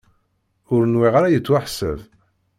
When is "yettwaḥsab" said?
1.33-1.99